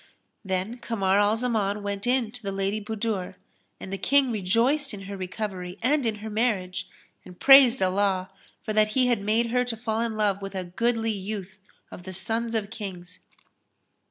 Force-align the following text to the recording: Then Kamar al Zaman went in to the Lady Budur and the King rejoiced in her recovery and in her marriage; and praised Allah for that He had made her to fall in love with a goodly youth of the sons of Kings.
Then 0.43 0.79
Kamar 0.79 1.19
al 1.19 1.35
Zaman 1.35 1.83
went 1.83 2.07
in 2.07 2.31
to 2.31 2.41
the 2.41 2.51
Lady 2.51 2.83
Budur 2.83 3.35
and 3.79 3.93
the 3.93 3.99
King 3.99 4.31
rejoiced 4.31 4.95
in 4.95 5.01
her 5.01 5.15
recovery 5.15 5.77
and 5.83 6.07
in 6.07 6.15
her 6.25 6.29
marriage; 6.31 6.89
and 7.23 7.39
praised 7.39 7.79
Allah 7.83 8.31
for 8.63 8.73
that 8.73 8.93
He 8.93 9.05
had 9.05 9.21
made 9.21 9.51
her 9.51 9.63
to 9.63 9.77
fall 9.77 10.01
in 10.01 10.17
love 10.17 10.41
with 10.41 10.55
a 10.55 10.63
goodly 10.63 11.11
youth 11.11 11.59
of 11.91 12.01
the 12.01 12.13
sons 12.13 12.55
of 12.55 12.71
Kings. 12.71 13.19